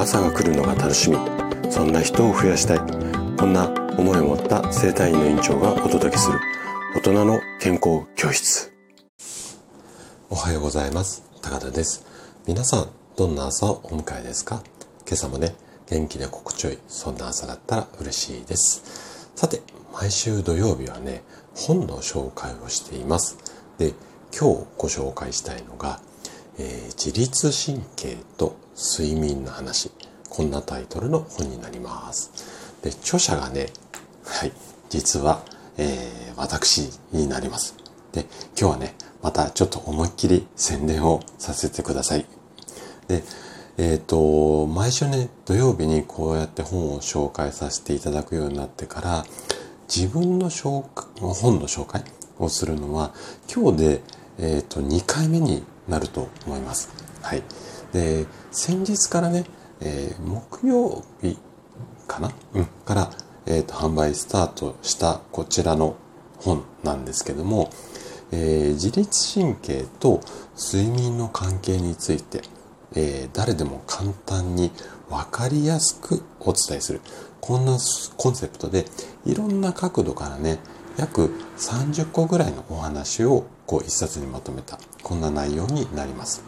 [0.00, 1.18] 朝が来るのが楽しみ。
[1.70, 2.78] そんな人を増やしたい。
[3.36, 3.68] こんな
[3.98, 6.38] 思いを持った生体院の院長がお届けする。
[6.96, 8.72] 大人の健康教室。
[10.30, 11.22] おはようございます。
[11.42, 12.06] 高田です。
[12.46, 14.62] 皆さんどんな朝をお迎えですか？
[15.06, 15.54] 今朝もね
[15.90, 19.28] 元気で心地よいそんな朝だったら嬉しいです。
[19.36, 19.60] さて
[19.92, 21.22] 毎週土曜日はね
[21.54, 23.36] 本の紹介をしています。
[23.76, 23.92] で
[24.34, 26.00] 今日ご紹介したいのが、
[26.58, 29.90] えー、自律神経と睡眠の話
[30.28, 33.66] こんなタイトルの本になりますで著者がね
[34.24, 34.52] はい
[34.88, 35.42] 実は、
[35.76, 37.76] えー、私になります
[38.12, 38.26] で
[38.58, 42.24] 今日はねまたちょっと思いっきり宣伝をさせてください
[43.08, 43.22] で
[43.76, 49.24] えっ、ー、と毎週ね土曜日にこうやって本を紹介させていただくようになってから
[49.94, 52.02] 自分の紹介本の紹介
[52.38, 53.12] をするのは
[53.52, 56.88] 今日でえっ、ー、と、2回目になると思います。
[57.20, 57.42] はい。
[57.92, 59.44] で、先日からね、
[59.80, 61.38] えー、木曜日
[62.06, 62.30] かな？
[62.54, 62.66] うん。
[62.84, 63.10] から、
[63.46, 65.96] えっ、ー、と、販売スタートしたこちらの
[66.38, 67.70] 本なんですけども、
[68.32, 70.20] えー、自律神経と
[70.56, 72.42] 睡眠の関係について、
[72.94, 74.70] えー、誰でも簡単に
[75.08, 77.00] 分かりやすくお伝えする。
[77.40, 77.78] こんな
[78.16, 78.84] コンセプトで
[79.24, 80.58] いろんな角度からね、
[80.96, 86.42] 約30個ぐらいのお話をこう一冊にまとめたこんな内容になります。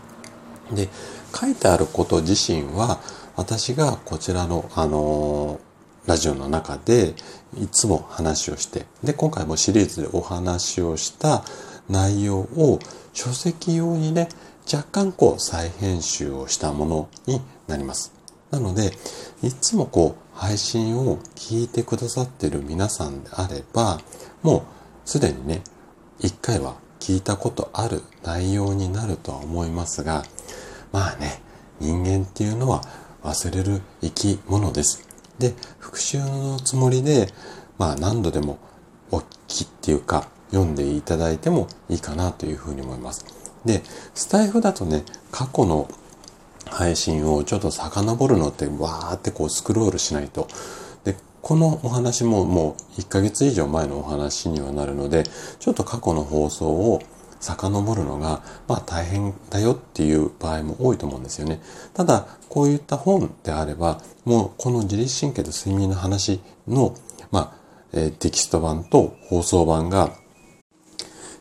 [0.72, 0.88] で
[1.34, 3.00] 書いてあること自身は
[3.36, 5.60] 私がこちらのあの
[6.06, 7.14] ラジオの中で
[7.56, 11.44] いつも話をしてで今回もシリーズでお話をした
[11.88, 12.80] 内容を
[13.12, 14.28] 書籍用にね
[14.72, 18.12] 若干こう再編集をしたものになります。
[18.50, 18.92] なので
[19.42, 24.00] いつもこう配信を聞いてくださっている皆さんであれば
[24.42, 25.62] もうすでにね、
[26.20, 30.22] 一回は聞いたことある内容になるとは思いますが、
[30.92, 31.40] まあね、
[31.80, 32.82] 人間っていうのは
[33.22, 35.08] 忘れる生き物です。
[35.38, 37.28] で、復習のつもりで、
[37.78, 38.58] まあ何度でも
[39.10, 43.24] お聞きっていうか、読んでいただいてもいいかなというふうに思います。
[43.64, 43.82] で、
[44.14, 45.88] スタイフだとね、過去の
[46.72, 50.48] 配信をちょっと遡るのってわーってこうスクロールしないと
[51.04, 55.24] でこのお話ももう1ヶ月以上前のお話にはなるので、
[55.58, 57.02] ちょっと過去の放送を
[57.42, 61.60] 遡るのが、まあ大変だよっていう場合も多いと思うんですよね。
[61.92, 66.94] ただ、こういった本であれば、もうこの自律神経と睡眠の話の、
[67.30, 70.14] まあ、えー、テキスト版と放送版が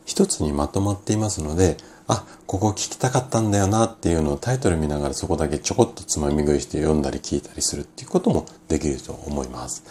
[0.04, 1.76] 一つにまとまっていますので、
[2.08, 9.84] あ、ここ聞きたかったんだよなっていうのをタイトル見ながらそこだけちょこっとつまみ食いして読んだり聞いたりするっていうこともできると思います。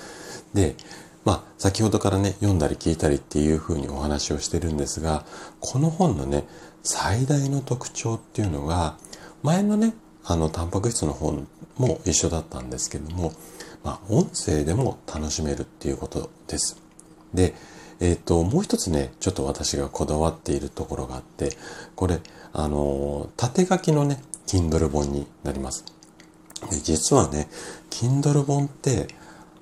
[0.54, 0.76] で、
[1.24, 5.26] まあ、先ほどからね、読んだり聞いたりっていうふうにお話をしてるんですが、
[5.60, 6.46] この本のね、
[6.84, 8.98] 最大の特徴っていうのが、
[9.44, 9.94] 前のね、
[10.24, 13.34] あの、タンパク質の本も一緒だったんですけども、
[13.84, 16.82] まあ、音声でも楽しめるっていうことです。
[17.34, 17.54] で、
[18.00, 21.52] えっ、ー、と、もう一つね、ちょっと私がこだわっているところがあって、
[21.96, 22.20] これ、
[22.54, 25.86] あの、縦書きのね、Kindle 本になります。
[26.70, 27.48] で実はね、
[27.90, 29.08] Kindle 本って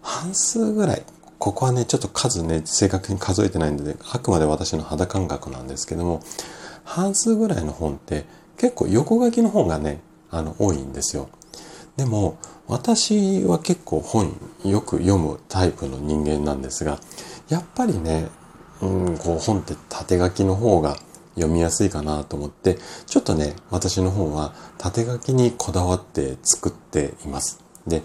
[0.02, 1.04] 半数ぐらい、
[1.40, 6.22] ここはね、ちょっと数ね、正確に数えてないんで、あくまで私の肌感覚なんですけども、
[6.84, 8.26] 半数ぐらいの本って
[8.58, 11.30] 結構横書きの方がね、あの、多いんですよ。
[11.96, 17.00] でも、私は結構本よく読むタイプの人間なんですが、
[17.48, 18.28] やっぱりね、
[18.82, 20.98] うん、こう本って縦書きの方が
[21.36, 27.60] 読みやすいかなと思って、ちょっとね、私の本は縦書きにこだわって作っています。
[27.88, 28.04] で、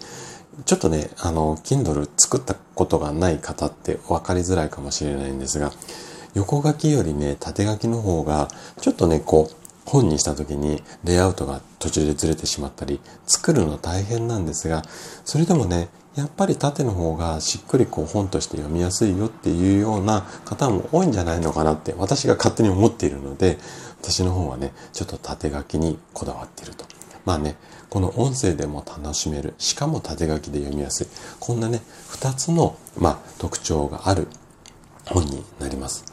[0.65, 5.73] ちょっとね、あの、Kindle 作ったことがない方って分かりづらいかもしれないんですが、
[6.35, 8.49] 横書きよりね、縦書きの方が、
[8.81, 9.55] ちょっとね、こう、
[9.85, 14.83] 本にした時にレイアウトが途中でずれてしまったり、作るの大変なんですが、
[15.25, 23.59] それでもね、やっぱり縦の方がしっくりこう本として読みやすいよっていうような方も多いんじゃないのかなって私が勝手に思っているので、
[24.01, 26.94] 私の本はね、ちょっと縦書きにこだわっていると。
[27.25, 27.57] まあね、
[27.91, 31.07] この音声でも楽しめる、しかも縦書きで読みやすい。
[31.41, 34.29] こんなね、二つの、まあ、特徴がある
[35.07, 36.05] 本になります。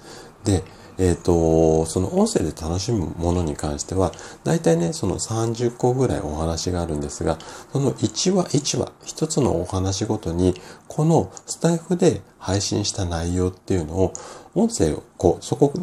[0.44, 0.64] で、
[0.98, 4.12] えっ、ー、と、その音声で楽しむものに関しては、
[4.44, 7.40] 大体ね、その30個ぐらいお話があるんですが、
[7.74, 10.54] その1話1話、1つのお話ごとに、
[10.88, 14.14] このスタイフで配信した内容っていうのを、
[14.54, 15.74] 音声を、こう、そこ、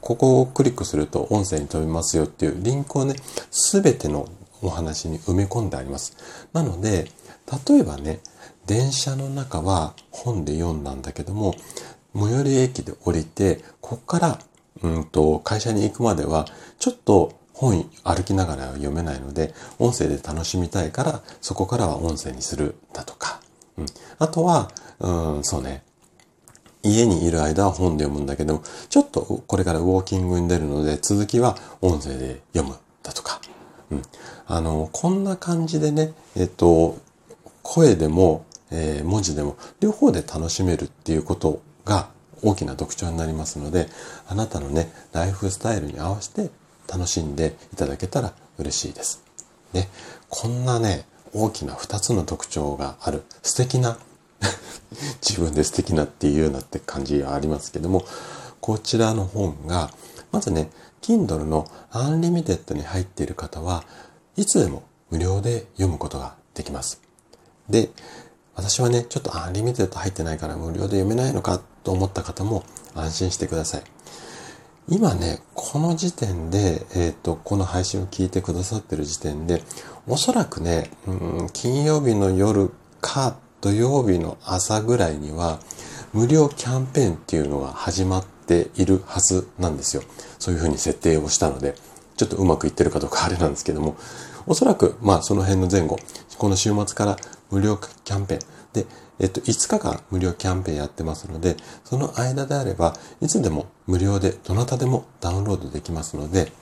[0.00, 3.16] ここをクリックすると音声に飛びますよっていうリンクをね、
[3.50, 4.28] すべての
[4.62, 6.16] お話に埋め込んであります。
[6.52, 7.10] なので、
[7.68, 8.20] 例えばね、
[8.66, 11.54] 電車の中は本で読んだんだけども、
[12.14, 14.38] 最寄り駅で降りて、ここから
[14.82, 16.46] うんと、会社に行くまでは、
[16.78, 23.40] ちょっと本歩きながらは読めないので、音声で楽しみたいから、そこからは音声にするだとか。
[23.76, 23.86] うん。
[24.18, 24.70] あとは、
[25.00, 25.82] うん、そうね。
[26.84, 33.40] 家にいる間は本で読むんだけども、ちょっとこれからウォーキングに出るので、続きは音声で読むだとか。
[33.90, 34.02] うん。
[34.46, 36.98] あの、こんな感じでね、えっと、
[37.62, 42.08] 声でも、えー、文字でも、両方で楽しめるっていうことが
[42.42, 43.88] 大きな特徴になりますので、
[44.28, 46.50] あなたのね、ライフスタイルに合わせて
[46.88, 49.22] 楽しんでいただけたら嬉しいです。
[49.72, 49.88] で、
[50.28, 53.98] こんなね、大きな2つの特徴がある素敵な
[55.20, 58.04] 自分で素敵なっていうようなって感じがありますけども、
[58.60, 59.90] こちらの本が、
[60.32, 60.70] まずね、
[61.02, 63.84] Kindle のアンリミテッドに入っている方は
[64.36, 67.00] いつでも無料で読むことができます。
[67.68, 67.90] で、
[68.54, 72.64] 私はね、ちょっとアンリミテッド入ってないから無料で読めないのかと思った方も
[72.94, 73.82] 安心してください。
[74.90, 79.62] 今ね、この時点で、えっ、ー、と、この配信を聞いてくださってる時点で、
[80.06, 82.70] おそらくね、うん、金曜日の夜
[83.00, 85.60] か土曜日の朝ぐらいには、
[86.12, 90.02] 無料キャンペーンっていうのが始まっているはずなんですよ。
[90.38, 91.74] そういうふうに設定をしたので、
[92.16, 93.96] ちょっとうまくいってるかどうかあれなんですけども、
[94.46, 95.98] おそらく、まあその辺の前後、
[96.38, 97.16] この週末から
[97.50, 98.40] 無料キャンペーン
[98.72, 98.86] で、
[99.20, 106.52] えっと、5日間無料キャンペーンやってますので、その間であれば、いつでも無料でどなたでもダウンロードできますので、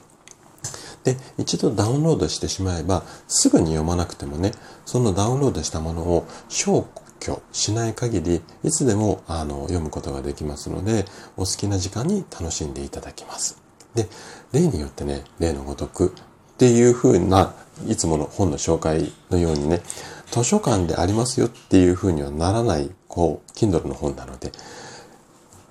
[1.05, 4.53] で、一度ダウンロードしてしまえば、すぐに読まなくてもね、
[4.85, 6.83] そのダウンロードしたものを消
[7.19, 11.05] 去しない限り、いつでもあの読むことができますので、
[11.37, 13.61] お好きな時間に楽しんでいただきます。
[13.95, 14.09] で、
[14.53, 17.55] 例によってね、例のごとくっていう風な、
[17.87, 19.83] いつもの本の紹介のようにね、
[20.31, 24.53] 図書館でありますよっていう風にはならない、こう、Kindle の本なので、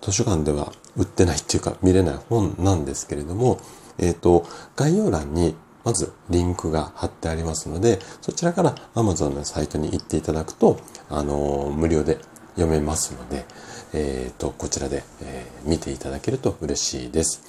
[0.01, 3.59] 図書館では売ってないっていうか見れない本なんですけれども、
[3.97, 4.45] えっ、ー、と、
[4.75, 10.79] 概要欄にまずリンクが貼ってありますので、そちらから Amazon のサイトに行っていただくと、
[11.09, 12.17] あの、無料で
[12.55, 13.45] 読めますので、
[13.93, 17.41] えっ、ー、と、こちらで、えー、見ていただけると嬉しいです。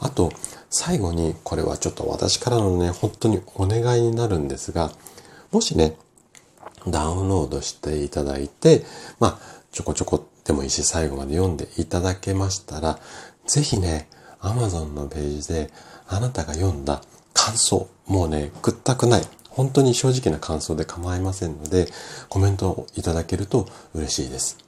[0.00, 0.32] あと、
[0.70, 4.92] 最後に、これはちょっと私からのね、本当にお願いになるんですが、
[5.50, 5.96] もしね、
[6.88, 8.84] ダウンロードしていただいて、
[9.18, 12.98] まあ、ちょこちょこでもいいし、最後まで読んでいただけましたら、
[13.46, 14.08] ぜひね、
[14.40, 15.70] Amazon のページで、
[16.08, 17.02] あなたが読んだ
[17.34, 21.88] 感想、もうね、くったくない、本当に正直な感想で構いませんので、
[22.28, 24.58] コメントをいただけると嬉しいです。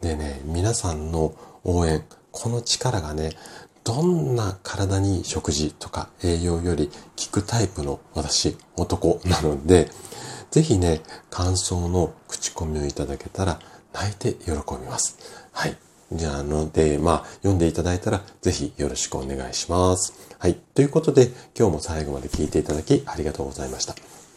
[0.00, 1.34] でね、皆さんの
[1.64, 3.30] 応援、この力がね、
[3.84, 9.90] どんな体に食事とか栄養より効くタイプの私、男なので、
[10.50, 11.00] ぜひね、
[11.30, 13.60] 感想の口コミをいただけたら
[13.92, 15.18] 泣いて喜びます。
[15.52, 15.76] はい。
[16.12, 20.12] じゃあので、まあ、読んでいただいたら、ぜひよろしくお願いします。
[20.38, 20.54] はい。
[20.74, 24.21] ということで、今日も最後まで聞いていただきありがとうございました。